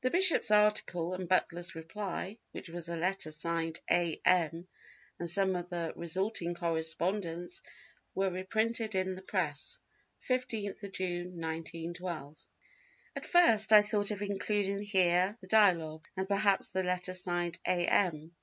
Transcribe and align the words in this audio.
The 0.00 0.10
bishop's 0.10 0.50
article 0.50 1.14
and 1.14 1.28
Butler's 1.28 1.76
reply, 1.76 2.38
which 2.50 2.68
was 2.68 2.88
a 2.88 2.96
letter 2.96 3.30
signed 3.30 3.78
A. 3.88 4.20
M. 4.24 4.66
and 5.16 5.30
some 5.30 5.54
of 5.54 5.70
the 5.70 5.92
resulting 5.94 6.54
correspondence 6.56 7.62
were 8.12 8.30
reprinted 8.32 8.96
in 8.96 9.14
the 9.14 9.22
Press, 9.22 9.78
15th 10.28 10.90
June, 10.90 11.40
1912. 11.40 12.36
At 13.14 13.26
first 13.26 13.72
I 13.72 13.82
thought 13.82 14.10
of 14.10 14.22
including 14.22 14.82
here 14.82 15.38
the 15.40 15.46
Dialogue, 15.46 16.08
and 16.16 16.26
perhaps 16.26 16.72
the 16.72 16.82
letter 16.82 17.14
signed 17.14 17.60
A. 17.64 17.86
M. 17.86 18.34